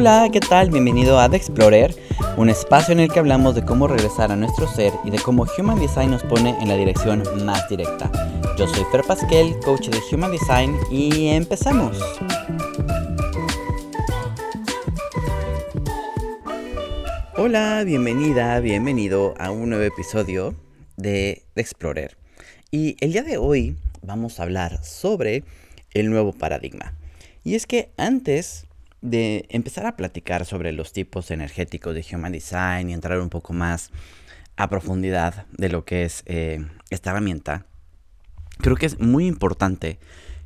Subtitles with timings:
[0.00, 0.70] Hola, ¿qué tal?
[0.70, 1.92] Bienvenido a The Explorer,
[2.36, 5.44] un espacio en el que hablamos de cómo regresar a nuestro ser y de cómo
[5.58, 8.08] Human Design nos pone en la dirección más directa.
[8.56, 11.98] Yo soy Fer Pasquel, coach de Human Design, y empezamos.
[17.36, 20.54] Hola, bienvenida, bienvenido a un nuevo episodio
[20.96, 22.16] de The Explorer.
[22.70, 25.42] Y el día de hoy vamos a hablar sobre
[25.92, 26.94] el nuevo paradigma.
[27.42, 28.67] Y es que antes
[29.00, 33.52] de empezar a platicar sobre los tipos energéticos de Human Design y entrar un poco
[33.52, 33.90] más
[34.56, 37.66] a profundidad de lo que es eh, esta herramienta,
[38.58, 40.00] creo que es muy importante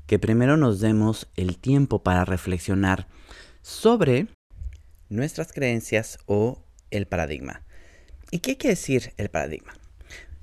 [0.06, 3.08] que primero nos demos el tiempo para reflexionar
[3.62, 4.26] sobre
[5.08, 7.62] nuestras creencias o el paradigma.
[8.30, 9.72] ¿Y qué quiere decir el paradigma?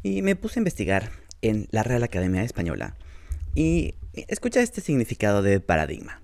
[0.02, 2.96] Y me puse a investigar en la Real Academia Española
[3.54, 6.22] y escucha este significado de paradigma.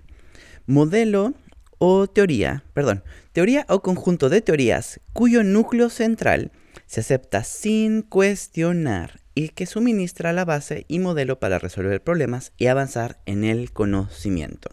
[0.66, 1.34] Modelo
[1.78, 6.52] o teoría, perdón, teoría o conjunto de teorías cuyo núcleo central
[6.86, 12.68] se acepta sin cuestionar y que suministra la base y modelo para resolver problemas y
[12.68, 14.70] avanzar en el conocimiento.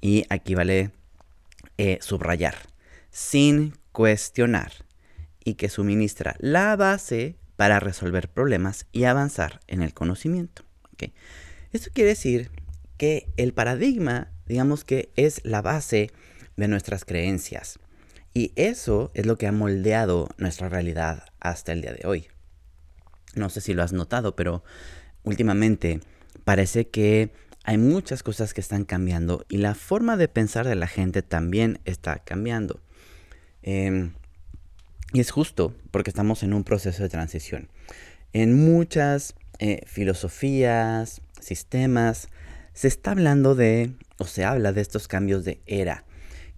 [0.00, 0.92] Y aquí vale
[1.78, 2.54] eh, subrayar,
[3.10, 4.72] sin cuestionar
[5.44, 10.62] y que suministra la base para resolver problemas y avanzar en el conocimiento.
[11.72, 12.50] Esto quiere decir
[12.96, 16.10] que el paradigma digamos que es la base
[16.56, 17.78] de nuestras creencias.
[18.34, 22.28] Y eso es lo que ha moldeado nuestra realidad hasta el día de hoy.
[23.34, 24.62] No sé si lo has notado, pero
[25.24, 26.00] últimamente
[26.44, 27.32] parece que
[27.64, 31.80] hay muchas cosas que están cambiando y la forma de pensar de la gente también
[31.84, 32.80] está cambiando.
[33.62, 34.12] Em,
[35.12, 37.68] y es justo porque estamos en un proceso de transición.
[38.32, 42.28] En muchas eh, filosofías, sistemas,
[42.74, 46.04] se está hablando de, o se habla de estos cambios de era,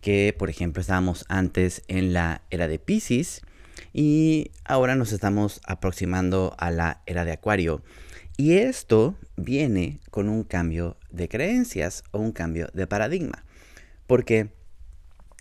[0.01, 3.43] que por ejemplo estábamos antes en la era de Pisces
[3.93, 7.83] y ahora nos estamos aproximando a la era de Acuario.
[8.37, 13.45] Y esto viene con un cambio de creencias o un cambio de paradigma,
[14.07, 14.53] porque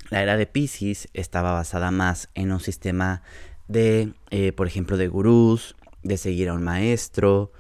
[0.10, 3.22] la era de Pisces estaba basada más en un sistema
[3.68, 7.52] de, eh, por ejemplo, de gurús, de seguir a un maestro,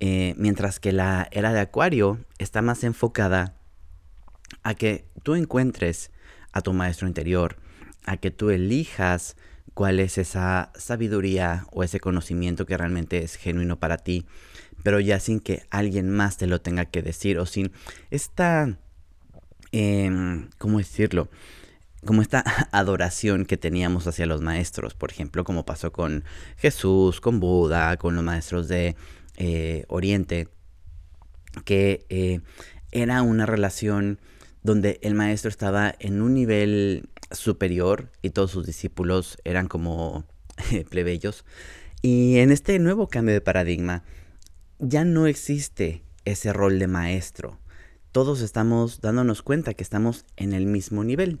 [0.00, 3.56] eh, mientras que la era de Acuario está más enfocada
[4.62, 6.10] a que tú encuentres
[6.52, 7.56] a tu maestro interior,
[8.04, 9.36] a que tú elijas
[9.74, 14.24] cuál es esa sabiduría o ese conocimiento que realmente es genuino para ti,
[14.82, 17.72] pero ya sin que alguien más te lo tenga que decir o sin
[18.10, 18.78] esta,
[19.72, 21.28] em, ¿cómo decirlo?
[22.04, 22.42] Como esta
[22.72, 26.24] adoración que teníamos hacia los maestros, por ejemplo, como pasó con
[26.56, 28.96] Jesús, con Buda, con los maestros de
[29.36, 30.48] eh, Oriente,
[31.64, 32.40] que eh,
[32.92, 34.20] era una relación
[34.66, 40.26] donde el maestro estaba en un nivel superior y todos sus discípulos eran como
[40.90, 41.44] plebeyos.
[42.02, 44.02] Y en este nuevo cambio de paradigma
[44.78, 47.58] ya no existe ese rol de maestro.
[48.10, 51.40] Todos estamos dándonos cuenta que estamos en el mismo nivel.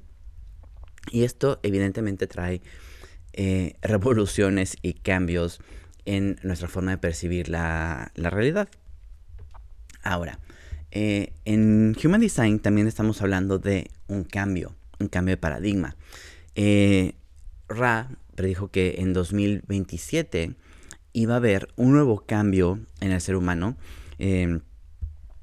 [1.10, 2.62] Y esto evidentemente trae
[3.32, 5.60] eh, revoluciones y cambios
[6.04, 8.68] en nuestra forma de percibir la, realidad.
[10.04, 10.38] Ahora,
[10.90, 15.96] eh, en Human Design también estamos hablando de un cambio, un cambio de paradigma.
[16.54, 17.14] Eh,
[17.68, 20.54] Ra predijo que en 2027
[21.12, 23.76] iba a haber un nuevo cambio en el ser humano.
[24.18, 24.60] Em,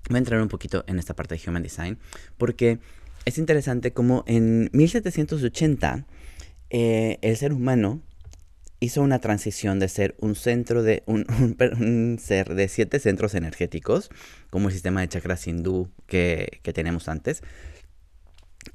[0.09, 1.97] voy a entrar un poquito en esta parte de Human Design
[2.37, 2.79] porque
[3.25, 6.05] es interesante como en 1780
[6.69, 8.01] eh, el ser humano
[8.83, 14.09] hizo una transición de ser un centro de un, ser de siete centros energéticos,
[14.49, 17.41] como el sistema de chakras hindú que, tenemos antes,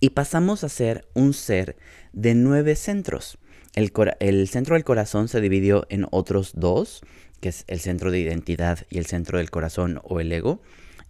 [0.01, 1.77] y pasamos a ser un ser
[2.13, 3.39] de nueve centros.
[3.75, 7.03] El, el, centro del corazón se dividió en otros dos,
[7.41, 10.63] que es el centro de identidad y el centro del corazón o el ego.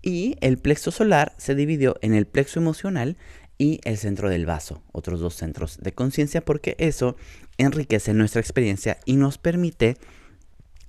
[0.03, 3.17] Y el plexo solar se dividió en el plexo emocional
[3.59, 7.17] y el centro del vaso, otros dos centros de conciencia, porque eso
[7.59, 9.97] enriquece nuestra experiencia y nos permite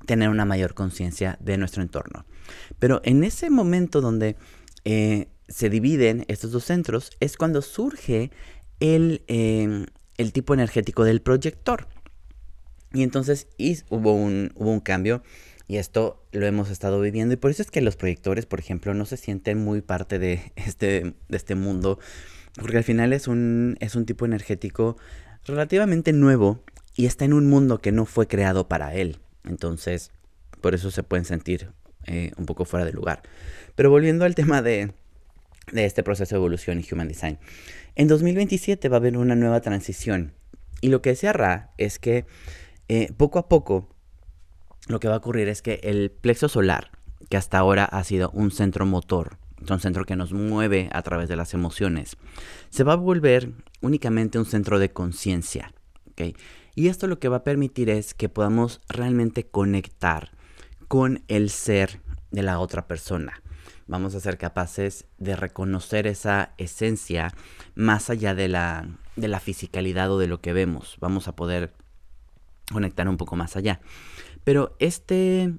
[0.06, 2.26] tener una mayor conciencia de nuestro entorno.
[2.80, 4.38] Pero en ese momento donde
[4.86, 8.32] eh, se dividen estos dos centros es cuando surge
[8.80, 9.88] el, em,
[10.18, 11.88] el tipo energético del proyector.
[12.94, 13.48] Y entonces
[13.90, 15.22] hubo, un, hubo un cambio
[15.68, 18.96] y esto lo hemos estado viviendo y por eso es que los proyectores, por ejemplo,
[18.96, 22.00] no se sienten muy parte de este, de este mundo
[22.56, 24.98] porque al final es un, es un tipo energético
[25.50, 26.64] relativamente nuevo
[26.96, 29.20] y está en un mundo que no fue creado para él.
[29.44, 30.12] Entonces,
[30.62, 31.72] por eso se pueden sentir
[32.06, 33.24] eh, un poco fuera de lugar.
[33.76, 34.94] Pero volviendo al tema de,
[35.74, 37.40] este proceso de evolución y Human Design.
[37.96, 40.34] En 2027 va a haber una nueva transición.
[40.82, 42.26] Y lo que decía Ra es que
[42.88, 43.90] eh, poco a poco
[44.88, 46.92] lo que va a ocurrir es que el plexo solar,
[47.30, 49.38] que hasta ahora ha sido un centro motor,
[49.70, 52.18] un centro que nos mueve a través de las emociones,
[52.70, 53.52] se va a volver
[53.82, 55.74] únicamente un centro de conciencia.
[56.76, 60.32] Y esto lo que va a permitir es que podamos realmente conectar
[60.90, 62.02] con el ser
[62.32, 63.42] de la otra persona
[63.90, 67.34] vamos a ser capaces de reconocer esa esencia
[67.74, 70.96] más allá de la, de la fisicalidad o de lo que vemos.
[71.00, 71.74] Vamos a poder
[72.72, 73.82] conectar un poco más allá.
[74.44, 75.56] Pero este,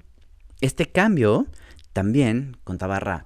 [0.61, 1.45] este cambio
[1.91, 3.25] también, contaba Ra,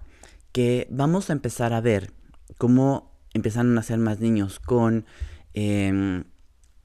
[0.56, 2.14] que vamos a empezar a ver
[2.58, 5.06] cómo empezaron a ser más niños con
[5.54, 6.24] em,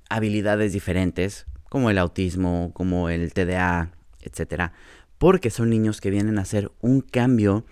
[0.09, 4.73] habilidades diferentes, como el autismo, como el TDA, etc.
[5.19, 7.65] Porque son niños que vienen a hacer un cambio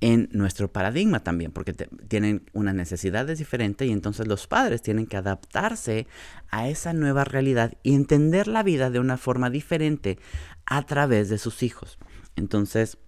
[0.00, 5.16] en nuestro paradigma también, porque tienen una necesidad diferente y entonces los padres tienen que
[5.16, 6.06] adaptarse
[6.52, 10.16] a esa nueva realidad y entender la vida de una forma diferente
[10.64, 11.98] a través de sus hijos.
[12.36, 12.98] Entonces,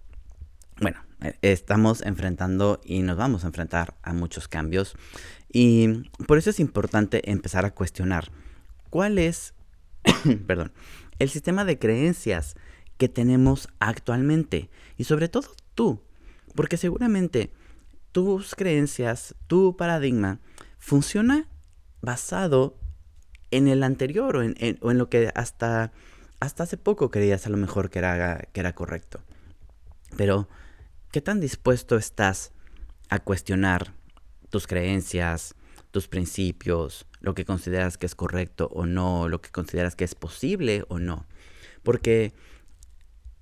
[0.81, 0.99] bueno,
[1.41, 4.95] estamos enfrentando y nos vamos a enfrentar a muchos cambios
[5.51, 8.31] y por eso es importante empezar a cuestionar
[8.89, 9.53] cuál es,
[10.47, 10.71] perdón,
[11.19, 12.55] el sistema de creencias
[12.97, 16.01] que tenemos actualmente y sobre todo tú
[16.55, 17.51] porque seguramente
[18.11, 20.39] tus creencias, tu paradigma,
[20.77, 21.47] funciona
[22.01, 22.77] basado
[23.51, 25.91] en el anterior o en, lo que hasta,
[26.39, 29.19] hasta hace poco creías a lo mejor que era, que era correcto.
[30.15, 30.47] Pero,
[31.13, 32.53] ¿qué tan dispuesto estás
[33.07, 33.93] a cuestionar
[34.49, 35.53] tus creencias,
[35.91, 40.15] tus principios, lo que consideras que es correcto o no, lo que consideras que es
[40.15, 41.27] posible o no?
[41.83, 42.33] Porque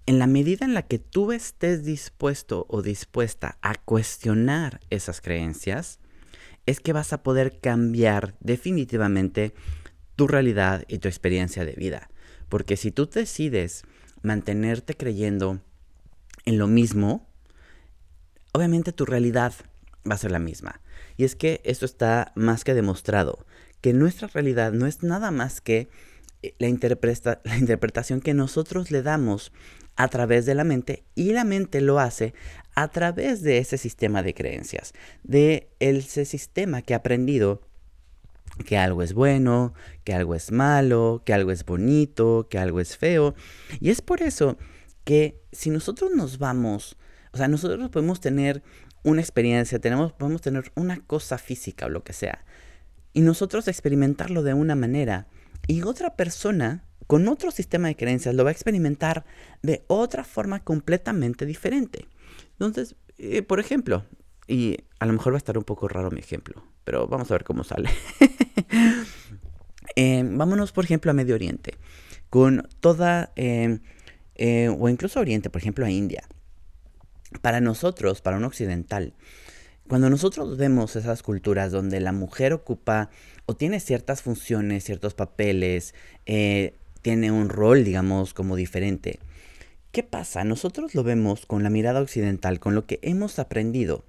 [0.06, 6.02] en la medida en la que tú estés dispuesto o dispuesta a cuestionar esas creencias,
[6.66, 9.54] es que vas a poder cambiar definitivamente
[10.18, 12.10] tu realidad y tu experiencia de vida.
[12.50, 13.86] Porque si tú decides
[14.24, 15.62] mantenerte creyendo
[16.44, 17.31] en lo mismo,
[18.52, 19.54] obviamente tu realidad
[20.10, 20.82] va a ser la misma.
[21.18, 23.46] Y es que esto está más que demostrado,
[23.82, 25.90] que nuestra realidad no es nada más que
[26.42, 26.68] eh, la,
[27.44, 29.52] la interpretación que nosotros le damos
[29.96, 32.34] a través de la mente y la mente lo hace
[32.76, 34.94] a través de ese sistema de creencias,
[35.24, 37.62] de ese sistema que ha aprendido
[38.66, 42.98] que algo es bueno, que algo es malo, que algo es bonito, que algo es
[42.98, 43.34] feo.
[43.80, 44.58] Y es por eso
[45.04, 46.98] que si nosotros nos vamos,
[47.34, 48.62] o sea, nosotros podemos tener
[49.04, 52.44] una experiencia, tenemos, podemos tener una cosa física o lo que sea,
[53.14, 55.28] y nosotros experimentarlo de una manera,
[55.68, 59.26] y otra persona con otro sistema de creencias lo va a experimentar
[59.62, 62.08] de otra forma completamente diferente.
[62.54, 64.06] Entonces, eh, por ejemplo,
[64.48, 67.34] y a lo mejor va a estar un poco raro mi ejemplo, pero vamos a
[67.34, 67.90] ver cómo sale.
[69.98, 71.74] Eh, vámonos, por ejemplo, a Medio Oriente,
[72.30, 73.80] con toda, eh,
[74.80, 76.24] o incluso Oriente, por ejemplo, a India.
[77.40, 79.14] Para nosotros, para un occidental,
[79.88, 83.10] cuando nosotros vemos esas culturas donde la mujer ocupa
[83.46, 85.94] o tiene ciertas funciones, ciertos papeles,
[86.26, 89.20] tiene un rol, digamos, como diferente.
[89.92, 90.46] ¿Qué pasa?
[90.46, 94.06] Nosotros lo vemos con la mirada occidental, con lo que hemos aprendido,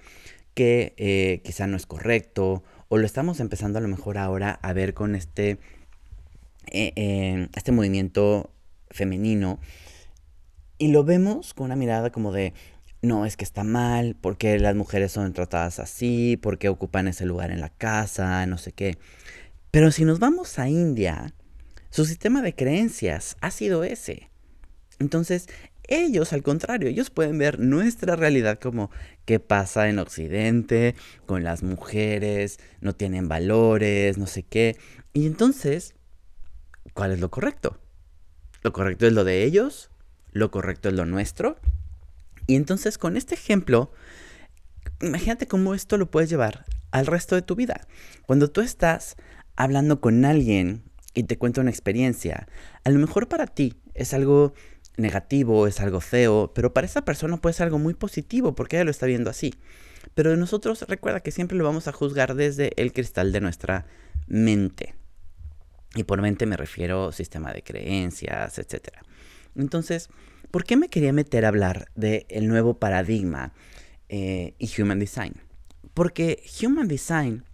[0.55, 4.73] que eh, quizá no es correcto, o lo estamos empezando a lo mejor ahora a
[4.73, 5.59] ver con este,
[6.71, 8.53] eh, eh, este movimiento
[8.91, 9.59] femenino,
[10.79, 12.55] y lo vemos con una mirada como de,
[13.03, 17.51] no, es que está mal, porque las mujeres son tratadas así, porque ocupan ese lugar
[17.51, 18.97] en la casa, no sé qué.
[19.73, 21.35] Pero si nos vamos a India,
[21.91, 24.31] su sistema de creencias ha sido ese.
[25.01, 25.49] Entonces,
[25.89, 28.91] ellos, al contrario, ellos pueden ver nuestra realidad como
[29.25, 30.95] qué pasa en Occidente
[31.27, 34.77] con las mujeres, no tienen valores, no sé qué.
[35.13, 35.95] Y entonces,
[36.95, 37.79] ¿cuál es lo correcto?
[38.63, 39.91] ¿Lo correcto es lo de ellos?
[40.31, 41.59] ¿Lo correcto es lo nuestro?
[42.47, 43.93] Y entonces, con este ejemplo,
[45.01, 47.87] imagínate cómo esto lo puedes llevar al resto de tu vida.
[48.27, 49.17] Cuando tú estás
[49.57, 50.85] hablando con alguien
[51.15, 52.49] y te cuento una experiencia,
[52.85, 54.55] a lo mejor para ti es algo
[54.97, 58.85] negativo, es algo feo, pero para esa persona puede ser algo muy positivo porque ella
[58.85, 59.55] lo está viendo así.
[60.15, 63.87] Pero nosotros recuerda que siempre lo vamos a juzgar desde el cristal de nuestra
[64.27, 64.95] mente.
[65.95, 68.89] Y por mente me refiero sistema de creencias, etc.
[69.55, 70.09] Entonces,
[70.53, 73.53] ¿por qué me quería meter a hablar del el nuevo paradigma
[74.09, 75.35] eh, y Human Design?
[75.95, 77.45] Porque Human Design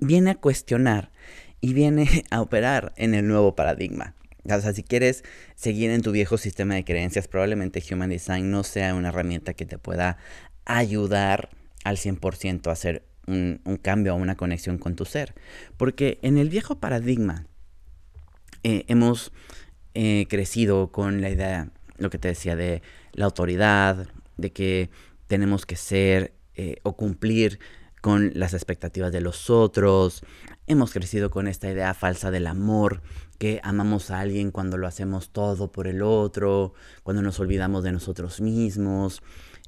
[0.00, 1.12] viene a cuestionar
[1.60, 4.16] y viene a operar en el nuevo paradigma.
[4.44, 5.22] O sea, si quieres
[5.54, 9.66] seguir en tu viejo sistema de creencias, probablemente Human Design no sea una herramienta que
[9.66, 10.16] te pueda
[10.64, 11.50] ayudar
[11.84, 15.34] al 100% hacer un, un, cambio o una conexión con tu ser.
[15.76, 17.46] Porque en el viejo paradigma
[18.62, 19.30] eh, hemos
[19.94, 24.90] eh, crecido con la idea, lo que te decía, de la autoridad, de que
[25.28, 27.60] tenemos que ser eh, o cumplir
[28.00, 30.22] con las expectativas de los otros.
[30.66, 33.02] Hemos crecido con esta idea falsa del amor,
[33.38, 37.92] que amamos a alguien cuando lo hacemos todo por el otro, cuando nos olvidamos de
[37.92, 39.22] nosotros mismos.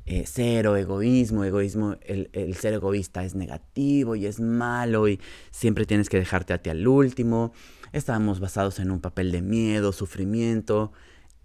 [0.05, 5.21] Eh, cero egoísmo, egoísmo, el, el, ser egoísta es negativo y es malo y
[5.53, 7.53] siempre tienes que dejarte a ti al último.
[7.93, 10.93] Estábamos basados en un papel de miedo, sufrimiento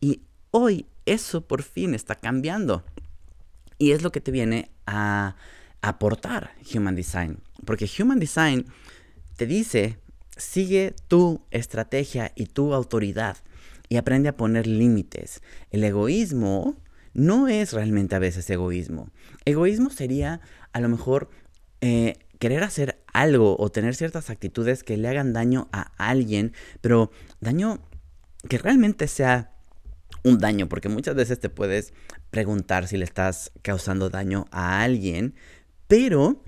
[0.01, 2.83] y hoy eso por fin está cambiando.
[3.77, 5.35] Y es lo que te viene a
[5.81, 7.39] aportar Human Design.
[7.65, 8.65] Porque Human Design
[9.35, 9.99] te dice,
[10.35, 13.37] sigue tu estrategia y tu autoridad
[13.89, 15.41] y aprende a poner límites.
[15.71, 16.75] El egoísmo
[17.13, 19.09] no es realmente a veces egoísmo.
[19.45, 20.41] Egoísmo sería
[20.73, 21.29] a lo mejor
[21.81, 27.11] eh, querer hacer algo o tener ciertas actitudes que le hagan daño a alguien, pero
[27.39, 27.79] daño
[28.49, 29.56] que realmente sea
[30.27, 31.93] un daño, porque muchas veces te puedes
[32.29, 35.35] preguntar si le estás causando daño a alguien,
[35.87, 36.43] pero...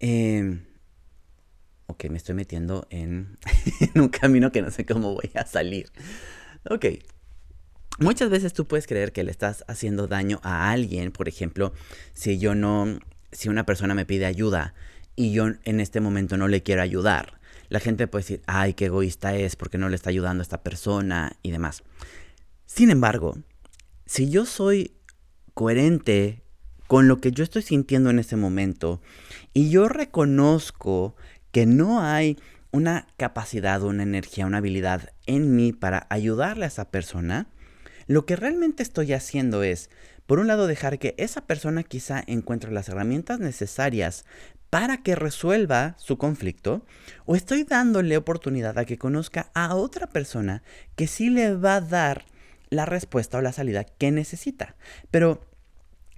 [0.00, 0.60] Eh,
[1.86, 3.38] ok, me estoy metiendo en,
[3.94, 5.90] en un camino que no sé cómo voy a salir.
[6.70, 6.86] Ok.
[7.98, 11.72] Muchas veces tú puedes creer que le estás haciendo daño a alguien, por ejemplo,
[12.12, 13.00] si yo no,
[13.32, 14.74] si una persona me pide ayuda
[15.16, 18.86] y yo en este momento no le quiero ayudar, la gente puede decir, ay, qué
[18.86, 21.82] egoísta es porque no le está ayudando a esta persona y demás.
[22.68, 23.38] Sin embargo,
[24.04, 24.94] si yo soy
[25.54, 26.42] coherente
[26.86, 29.00] con lo que yo estoy sintiendo en ese momento
[29.54, 31.16] y yo reconozco
[31.50, 32.36] que no hay
[32.70, 37.48] una capacidad, una energía, una habilidad en mí para ayudarle a esa persona,
[38.06, 39.88] lo que realmente estoy haciendo es,
[40.26, 44.26] por un lado, dejar que esa persona quizá encuentre las herramientas necesarias
[44.68, 46.84] para que resuelva su conflicto,
[47.24, 50.62] o estoy dándole oportunidad a que conozca a otra persona
[50.96, 52.26] que sí le va a dar
[52.70, 54.76] la respuesta o la salida que necesita.
[55.10, 55.40] Pero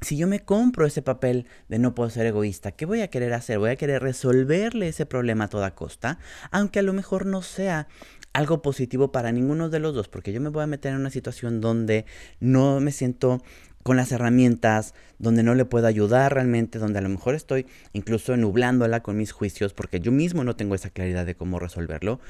[0.00, 3.32] si yo me compro ese papel de no puedo ser egoísta, ¿qué voy a querer
[3.34, 3.58] hacer?
[3.58, 6.18] Voy a querer resolverle ese problema a toda costa,
[6.50, 7.88] aunque a lo mejor no sea
[8.32, 11.10] algo positivo para ninguno de los dos, porque yo me voy a meter en una
[11.10, 12.06] situación donde
[12.38, 13.42] no me siento
[13.82, 18.36] con las herramientas, donde no le puedo ayudar realmente, donde a lo mejor estoy incluso
[18.36, 22.20] nublándola con mis juicios porque yo mismo no tengo esa claridad de cómo resolverlo.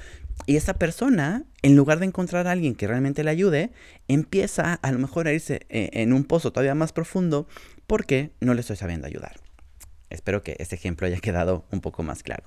[0.47, 3.71] Y esa persona, en lugar de encontrar a alguien que realmente le ayude,
[4.07, 7.49] empieza a lo mejor a irse eh, en un pozo todavía más profundo
[7.87, 9.41] porque no le estoy sabiendo ayudar.
[10.09, 12.45] Espero que este ejemplo haya quedado un poco más claro.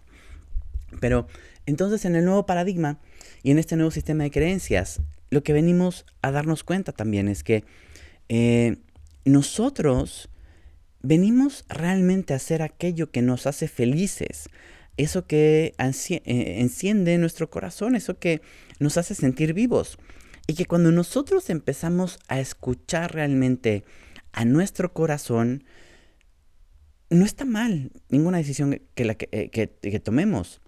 [0.99, 1.27] Pero
[1.65, 2.99] entonces en el nuevo paradigma
[3.41, 7.43] y en este nuevo sistema de creencias, lo que venimos a darnos cuenta también es
[7.43, 7.63] que
[8.29, 8.77] eh,
[9.25, 10.29] nosotros
[11.01, 14.49] venimos realmente a hacer aquello que nos hace felices,
[14.97, 16.21] eso que eh,
[16.59, 18.41] enciende nuestro corazón, eso que
[18.79, 19.97] nos hace sentir vivos.
[20.45, 23.85] Y que cuando nosotros empezamos a escuchar realmente
[24.33, 25.63] a nuestro corazón,
[27.09, 30.61] no está mal ninguna decisión que, la que, eh, tomemos.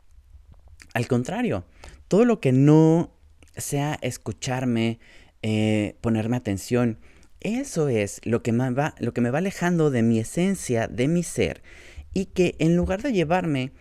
[0.93, 1.65] Al contrario,
[2.07, 3.11] todo lo que no
[3.57, 4.99] sea escucharme,
[5.41, 6.99] eh, ponerme atención,
[7.45, 11.07] eso es lo que, me va, lo que me va alejando de mi esencia, de
[11.07, 11.61] mi ser,
[12.13, 13.71] y que en lugar de llevarme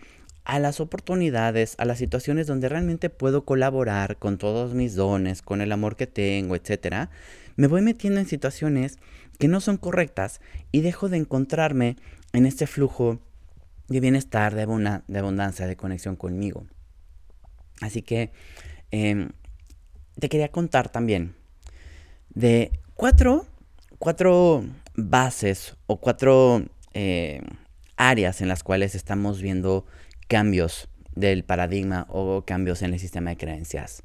[0.43, 5.61] a las oportunidades, a las situaciones donde realmente puedo colaborar con todos mis dones, con
[5.61, 7.09] el amor que tengo, etc.,
[7.55, 8.99] me voy metiendo en situaciones
[9.39, 10.41] que no son correctas
[10.71, 11.95] y dejo de encontrarme
[12.33, 13.19] en este flujo
[13.87, 16.67] de bienestar, de, abundancia, de conexión conmigo.
[17.81, 18.31] Así que
[18.91, 19.29] em,
[20.19, 21.33] te quería contar también
[22.29, 23.47] de cuatro
[23.99, 24.63] cuatro
[24.95, 27.41] bases o cuatro eh,
[27.97, 29.85] áreas en las cuales estamos viendo
[30.27, 34.03] cambios del paradigma o cambios en el sistema de creencias.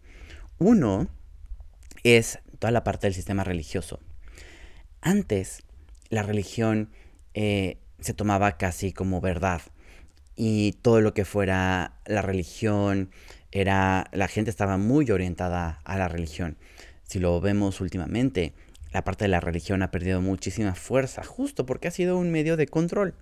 [0.59, 1.09] Uno
[2.05, 4.01] es toda la parte del sistema religioso.
[5.01, 5.63] Antes,
[6.09, 6.91] la religión
[7.35, 9.63] eh, se tomaba casi como verdad
[10.37, 13.11] y todo lo que fuera la religión
[13.53, 16.57] era la gente estaba muy orientada a la religión.
[17.03, 18.55] Si lo vemos últimamente,
[18.93, 22.57] la parte de la religión ha perdido muchísima fuerza, justo porque ha sido un medio
[22.57, 23.15] de control.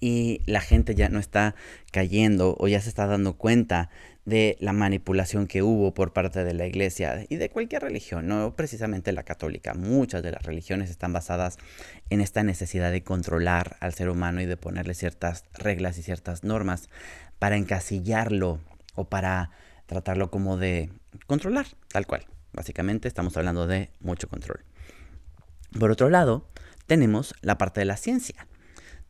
[0.00, 1.54] Y la gente ya no está
[1.90, 3.90] cayendo o ya se está dando cuenta
[4.24, 8.54] de la manipulación que hubo por parte de la iglesia y de cualquier religión, no
[8.56, 9.74] precisamente la católica.
[9.74, 11.58] Muchas de las religiones están basadas
[12.10, 16.42] en esta necesidad de controlar al ser humano y de ponerle ciertas reglas y ciertas
[16.42, 16.88] normas
[17.38, 18.60] para encasillarlo
[18.94, 19.50] o para
[19.86, 20.90] tratarlo como de
[21.26, 22.26] controlar, tal cual.
[22.54, 24.64] Básicamente estamos hablando de mucho control.
[25.78, 26.46] Por otro lado,
[26.86, 28.46] tenemos la parte de la ciencia.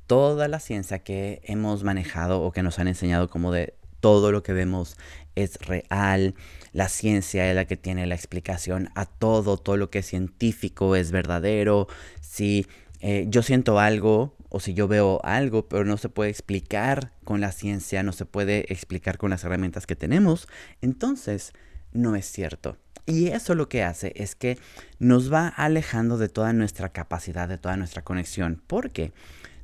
[0.07, 4.43] toda la ciencia que hemos manejado o que nos han enseñado como de todo lo
[4.43, 4.99] que vemos
[5.35, 6.35] es real,
[6.75, 10.95] la ciencia es la que tiene la explicación a todo, todo lo que es científico
[10.95, 11.89] es verdadero,
[12.21, 12.67] si
[13.01, 17.41] eh, yo siento algo o si yo veo algo, pero no se puede explicar con
[17.41, 20.49] la ciencia, no se puede explicar con las herramientas que tenemos,
[20.83, 21.55] entonces
[21.93, 22.77] no es cierto.
[23.07, 24.59] Y eso lo que hace es que
[24.99, 29.13] nos va alejando de toda nuestra capacidad, de toda nuestra conexión, porque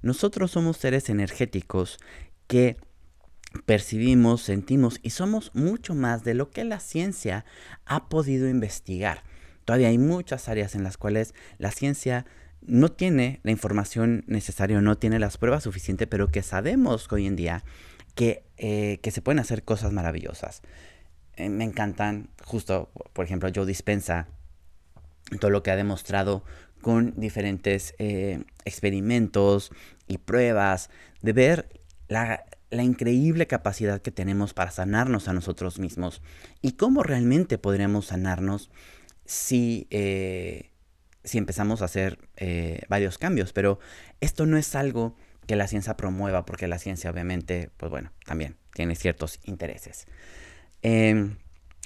[0.02, 1.98] nosotros somos seres energéticos
[2.46, 2.76] que
[3.66, 7.44] percibimos, sentimos y somos mucho más de lo que la ciencia
[7.86, 9.24] ha podido investigar.
[9.64, 12.26] Todavía hay muchas áreas en las cuales la ciencia
[12.62, 17.36] no tiene la información necesaria, no tiene las pruebas suficientes, pero que sabemos hoy en
[17.36, 17.64] día
[18.14, 20.62] que, eh, que se pueden hacer cosas maravillosas.
[21.40, 24.28] Eh, me encantan, justo, por ejemplo, Joe Dispensa,
[25.40, 26.44] todo lo que ha demostrado
[26.82, 29.70] con diferentes eh, experimentos
[30.06, 30.90] y pruebas,
[31.22, 36.22] de ver la, increíble capacidad que tenemos para sanarnos a nosotros mismos
[36.62, 38.70] y cómo realmente podríamos sanarnos
[39.24, 40.70] si, eh,
[41.24, 42.18] si empezamos a hacer
[42.88, 43.52] varios cambios.
[43.52, 43.78] Pero
[44.20, 45.16] esto no es algo
[45.46, 50.06] que la ciencia promueva, porque la ciencia obviamente, pues bueno, también tiene ciertos intereses.
[50.82, 51.36] Em,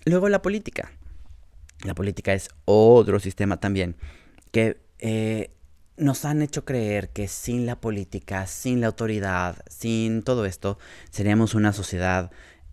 [0.04, 0.92] luego la política.
[1.82, 3.96] La política es otro sistema también
[4.52, 5.50] que eh,
[5.96, 10.78] nos han hecho creer que sin la política, sin la autoridad, sin todo esto,
[11.10, 12.30] seríamos una sociedad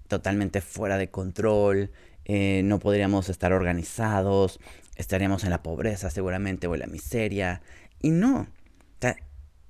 [0.08, 1.92] totalmente fuera de control,
[2.26, 4.60] eh, no podríamos estar organizados,
[4.96, 7.62] estaríamos en la pobreza seguramente o en la miseria.
[8.00, 8.48] Y no,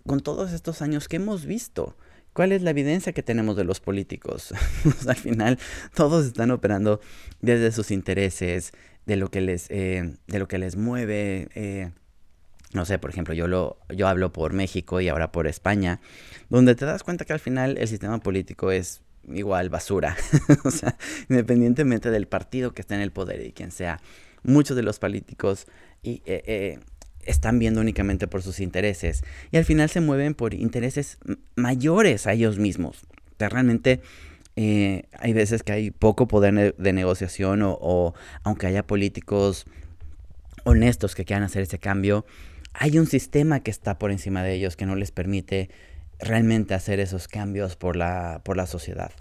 [0.05, 1.95] con todos estos años que hemos visto,
[2.33, 4.53] ¿Cuál es la evidencia que tenemos de los políticos?
[5.07, 5.59] Al final,
[5.93, 7.01] todos están operando
[7.41, 8.71] desde sus intereses,
[9.05, 11.49] de lo que les, eh, de lo que les mueve.
[11.55, 11.91] Eh,
[12.73, 15.99] no sé, por ejemplo, yo, lo, yo hablo por México y ahora por España,
[16.49, 20.15] donde te das cuenta que al final el sistema político es igual basura.
[20.63, 20.97] o sea,
[21.29, 23.99] independientemente del partido que esté en el poder y quien sea,
[24.43, 25.67] muchos de los políticos
[26.01, 26.79] y, eh,
[27.25, 31.17] están viendo únicamente por sus intereses y al final se mueven por intereses
[31.55, 33.05] mayores a ellos mismos.
[33.37, 34.01] realmente
[34.55, 39.65] eh, hay veces que hay poco poder de negociación o, aunque haya políticos
[40.63, 42.25] honestos que quieran hacer ese cambio,
[42.73, 45.69] hay un sistema que está por encima de ellos que no les permite
[46.19, 49.11] realmente hacer esos cambios por la, por la sociedad.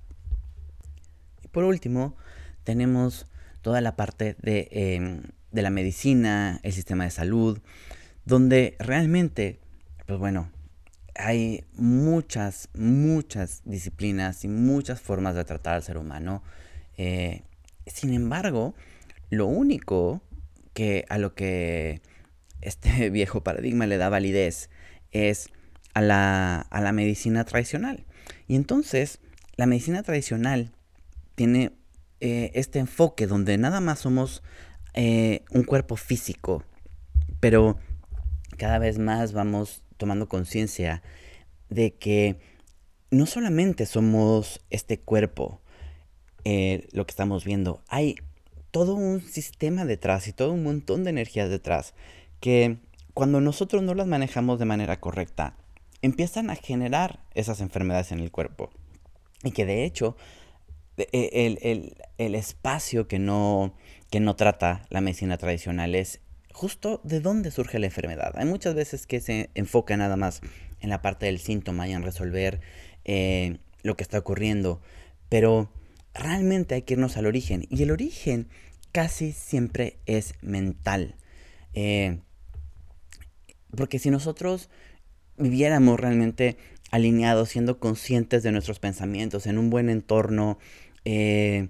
[1.42, 2.16] Y por último,
[2.64, 3.26] tenemos
[3.62, 7.58] toda la parte de em, de la medicina, el sistema de salud,
[8.24, 9.60] donde realmente,
[10.06, 10.50] pues bueno,
[11.14, 16.42] hay muchas, muchas disciplinas y muchas formas de tratar al ser humano.
[16.96, 17.42] Eh,
[17.86, 18.74] sin embargo,
[19.28, 20.22] lo único
[20.72, 22.00] que a lo que
[22.60, 24.70] este viejo paradigma le da validez
[25.10, 25.50] es
[25.94, 28.04] a la, a la medicina tradicional.
[28.46, 29.20] Y entonces,
[29.56, 30.72] la medicina tradicional
[31.34, 31.72] tiene
[32.20, 34.42] eh, este enfoque donde nada más somos
[34.94, 36.64] eh, un cuerpo físico,
[37.40, 37.78] pero
[38.56, 41.02] cada vez más vamos tomando conciencia
[41.68, 42.38] de que
[43.10, 45.60] no solamente somos este cuerpo,
[46.44, 48.16] eh, lo que estamos viendo, hay
[48.70, 51.94] todo un sistema detrás y todo un montón de energías detrás
[52.40, 52.78] que
[53.14, 55.56] cuando nosotros no las manejamos de manera correcta,
[56.02, 58.70] empiezan a generar esas enfermedades en el cuerpo.
[59.42, 60.16] Y que de hecho,
[60.96, 63.74] e, el espacio que no,
[64.10, 66.20] que no trata la medicina tradicional es
[66.52, 68.32] justo de dónde surge la enfermedad.
[68.34, 70.40] Hay muchas veces que se enfoca nada más
[70.80, 72.60] en la parte del síntoma y en resolver
[73.04, 74.80] eh, lo que está ocurriendo,
[75.28, 75.72] pero
[76.12, 78.48] realmente hay que irnos al origen y el origen
[78.92, 81.14] casi siempre es mental.
[81.74, 82.18] Eh,
[83.76, 84.68] porque si nosotros
[85.36, 86.56] viviéramos realmente
[86.90, 90.58] alineados, siendo conscientes de nuestros pensamientos, en un buen entorno,
[91.04, 91.68] eh,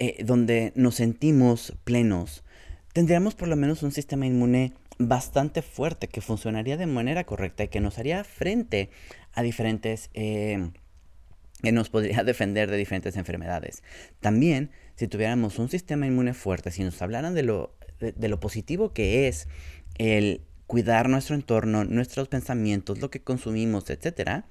[0.00, 2.42] eh, donde nos sentimos plenos,
[2.94, 7.68] tendríamos por lo menos un sistema inmune bastante fuerte que funcionaría de manera correcta y
[7.68, 8.90] que nos haría frente
[9.34, 10.10] a diferentes...
[10.14, 10.70] Eh,
[11.62, 13.82] que nos podría defender de diferentes enfermedades.
[14.20, 18.94] También, si tuviéramos un sistema inmune fuerte, si nos hablaran de lo, de, lo positivo
[18.94, 19.46] que es
[19.98, 24.44] el cuidar nuestro entorno, nuestros pensamientos, lo que consumimos, etc.,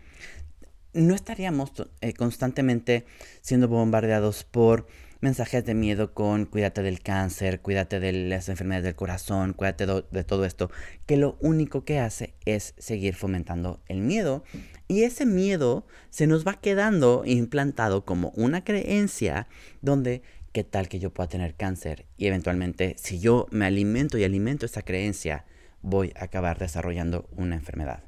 [0.93, 3.05] no estaríamos eh, constantemente
[3.41, 4.85] siendo bombardeados por
[5.21, 10.23] mensajes de miedo con cuídate del cáncer, cuídate de las enfermedades del corazón, cuídate de
[10.23, 10.71] todo esto,
[11.05, 14.43] que lo único que hace es seguir fomentando el miedo
[14.87, 19.47] y ese miedo se nos va quedando implantado como una creencia
[19.81, 24.23] donde qué tal que yo pueda tener cáncer y eventualmente si yo me alimento y
[24.23, 25.45] alimento esa creencia
[25.81, 28.03] voy a acabar desarrollando una enfermedad.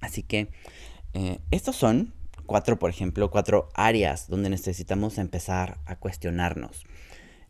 [0.00, 0.50] Así que
[1.12, 2.14] eh, estos son
[2.50, 6.82] cuatro, por ejemplo, cuatro áreas donde necesitamos empezar a cuestionarnos.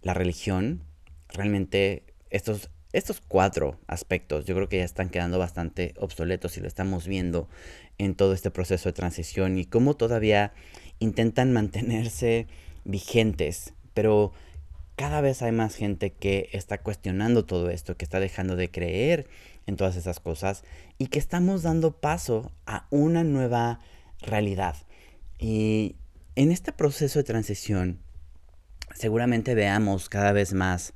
[0.03, 0.83] La religión,
[1.31, 6.69] realmente estos, estos cuatro aspectos yo creo que ya están quedando bastante obsoletos y lo
[6.69, 7.49] estamos viendo
[7.97, 10.53] en todo este proceso de transición y cómo todavía
[10.99, 12.47] intentan mantenerse
[12.85, 14.33] vigentes, pero
[14.97, 19.29] cada vez hay más gente que está cuestionando todo esto, que está dejando de creer
[19.67, 20.63] en todas esas cosas
[20.99, 23.81] y que estamos dando paso a una nueva
[24.21, 24.77] realidad.
[25.41, 25.97] Y
[26.37, 27.99] en este proceso de transición,
[28.95, 30.93] seguramente veamos cada vez más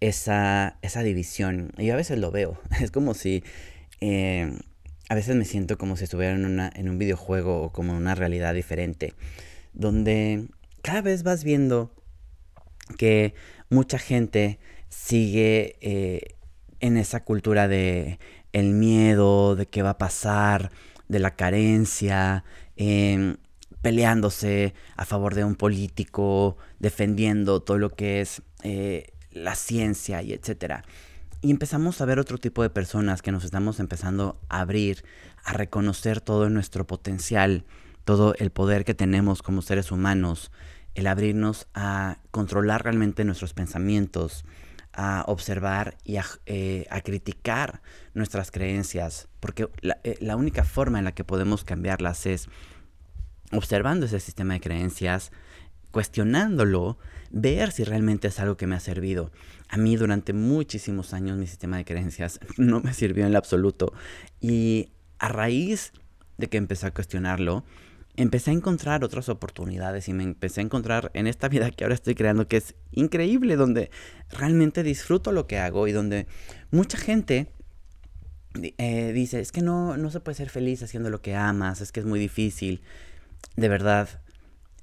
[0.00, 1.72] esa, esa división.
[1.76, 2.60] Y a veces lo veo.
[2.80, 3.44] Es como si...
[4.00, 4.58] Eh,
[5.08, 7.98] a veces me siento como si estuviera en, una, en un videojuego o como en
[7.98, 9.12] una realidad diferente.
[9.74, 10.48] Donde
[10.80, 11.94] cada vez vas viendo
[12.96, 13.34] que
[13.68, 16.36] mucha gente sigue eh,
[16.80, 18.18] en esa cultura de
[18.52, 20.70] el miedo, de qué va a pasar,
[21.08, 22.44] de la carencia,
[22.76, 23.36] em,
[23.82, 30.32] peleándose a favor de un político, defendiendo todo lo que es eh, la ciencia y
[30.32, 30.84] etcétera.
[31.40, 35.04] Y empezamos a ver otro tipo de personas que nos estamos empezando a abrir,
[35.44, 37.64] a reconocer todo nuestro potencial,
[38.04, 40.52] todo el poder que tenemos como seres humanos,
[40.94, 44.44] el abrirnos a controlar realmente nuestros pensamientos,
[44.92, 47.82] a observar y a, eh, criticar
[48.14, 49.68] nuestras creencias, porque
[50.04, 52.48] eh, la, única forma en la que podemos cambiarlas es
[53.52, 55.32] observando ese sistema de creencias,
[55.90, 56.98] cuestionándolo,
[57.30, 59.30] ver si realmente es algo que me ha servido.
[59.68, 63.92] A mí durante muchísimos años mi sistema de creencias no me sirvió en lo absoluto
[64.40, 65.92] y a raíz
[66.38, 67.64] de que empecé a cuestionarlo,
[68.16, 71.94] empecé a encontrar otras oportunidades y me empecé a encontrar en esta vida que ahora
[71.94, 73.90] estoy creando que es increíble, donde
[74.30, 76.26] realmente disfruto lo que hago y donde
[76.70, 77.48] mucha gente
[78.54, 81.92] eh, dice, es que no, no se puede ser feliz haciendo lo que amas, es
[81.92, 82.82] que es muy difícil.
[83.56, 84.08] De verdad,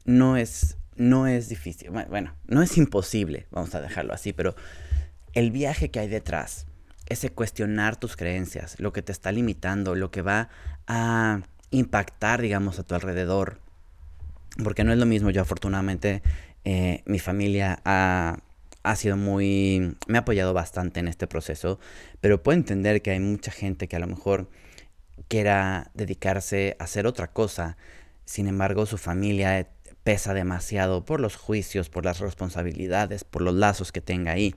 [0.06, 1.90] no es, no es difícil.
[1.90, 4.56] Bueno, no es imposible, vamos a dejarlo así, pero
[5.34, 6.66] el viaje que hay detrás,
[7.08, 10.50] ese cuestionar tus creencias, lo que te está limitando, lo que va
[10.88, 11.42] a
[11.72, 13.60] impactar, digamos, a tu alrededor.
[14.64, 16.22] Porque no es lo mismo, yo afortunadamente,
[16.66, 18.40] eh, mi familia ha,
[18.84, 19.96] ha sido muy...
[20.08, 21.80] me ha apoyado bastante en este proceso,
[22.22, 24.50] pero puedo entender que hay mucha gente que a lo mejor
[25.28, 27.78] quiera dedicarse a hacer otra cosa,
[28.30, 29.68] sin embargo su familia
[30.04, 34.54] pesa demasiado por los juicios, por las responsabilidades, por los lazos que tenga ahí,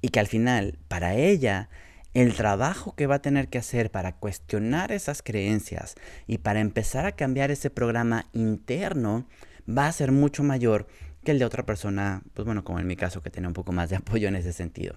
[0.00, 1.68] y que al final, para ella,
[2.12, 5.94] el trabajo que va a tener que hacer para cuestionar esas creencias
[6.26, 9.28] y para empezar a cambiar ese programa interno
[9.66, 10.88] va a ser mucho mayor
[11.22, 13.70] que el de otra persona, pues bueno, como en mi caso, que tiene un poco
[13.70, 14.96] más de apoyo en ese sentido.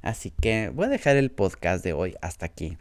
[0.00, 2.78] Así que voy a dejar el podcast de hoy hasta aquí.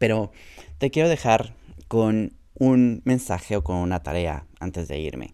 [0.00, 0.32] Pero
[0.78, 1.54] te quiero dejar
[1.86, 5.32] con un mensaje o con una tarea antes de irme.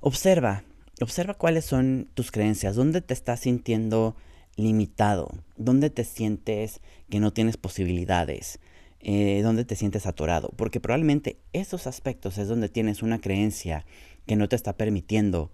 [0.00, 0.64] Observa,
[1.00, 4.16] observa cuáles son tus creencias, dónde te estás sintiendo
[4.56, 8.60] limitado, dónde te sientes que no tienes posibilidades,
[9.00, 13.84] eh, dónde te sientes atorado, porque probablemente esos aspectos es donde tienes una creencia
[14.26, 15.50] que no te está permitiendo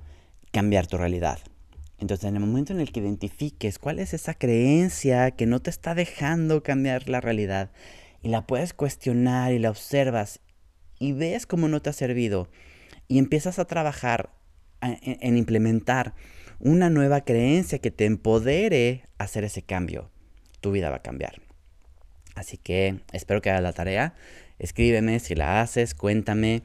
[0.52, 1.38] cambiar tu realidad.
[1.98, 5.70] Entonces, en el momento en el que identifiques cuál es esa creencia que no te
[5.70, 7.70] está dejando cambiar la realidad
[8.22, 10.40] y la puedes cuestionar y la observas
[11.00, 12.48] y ves cómo no te ha servido
[13.08, 14.30] y empiezas a trabajar
[14.80, 16.14] en implementar
[16.60, 20.10] una nueva creencia que te empodere a hacer ese cambio.
[20.60, 21.40] Tu vida va a cambiar.
[22.36, 24.14] Así que espero que hagas la tarea.
[24.58, 26.62] Escríbeme si la haces, cuéntame.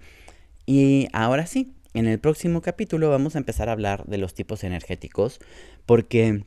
[0.66, 4.64] Y ahora sí, en el próximo capítulo vamos a empezar a hablar de los tipos
[4.64, 5.40] energéticos
[5.86, 6.44] porque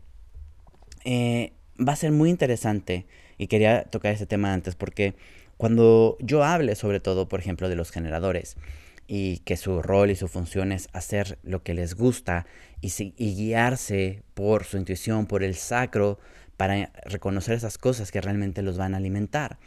[1.05, 3.07] eh, va a ser muy interesante
[3.39, 5.15] y quería tocar ese tema antes porque
[5.59, 8.57] cuando yo hable sobre todo, por ejemplo, de los generadores,
[9.09, 12.47] y que su rol y su función es hacer lo que les gusta
[12.81, 12.91] y,
[13.35, 16.19] guiarse por su intuición, por el sacro,
[16.57, 19.59] para reconocer esas cosas que realmente los van a alimentar.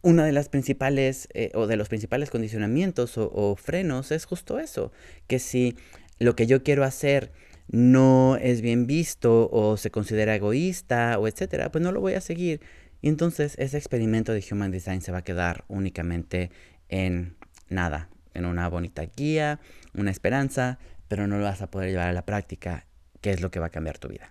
[0.00, 4.92] Una de las principales eh, o de los principales condicionamientos o, frenos es justo eso,
[5.26, 5.76] que si
[6.18, 7.30] lo que yo quiero hacer
[7.68, 12.20] no es bien visto o se considera egoísta o etcétera, pues no lo voy a
[12.22, 12.60] seguir.
[13.00, 16.50] Y entonces ese experimento de Human Design se va a quedar únicamente
[16.88, 17.36] en
[17.68, 19.60] nada, en una bonita guía,
[19.94, 22.86] una esperanza, pero no lo vas a poder llevar a la práctica,
[23.20, 24.30] que es lo que va a cambiar tu vida.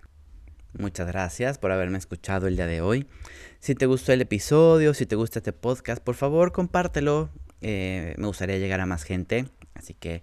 [0.76, 3.06] Muchas gracias por haberme escuchado el día de hoy.
[3.58, 7.30] Si te gustó el episodio, si te gusta este podcast, por favor compártelo.
[7.62, 9.46] Eh, me gustaría llegar a más gente.
[9.74, 10.22] Así que